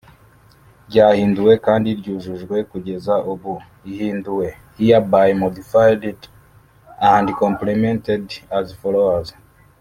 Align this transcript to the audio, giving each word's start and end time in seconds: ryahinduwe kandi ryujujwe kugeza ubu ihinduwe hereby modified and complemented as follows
ryahinduwe 0.89 1.53
kandi 1.65 1.89
ryujujwe 1.99 2.57
kugeza 2.71 3.13
ubu 3.31 3.53
ihinduwe 3.91 4.47
hereby 4.79 5.29
modified 5.43 6.03
and 7.13 7.27
complemented 7.43 8.23
as 8.59 8.67
follows 8.81 9.27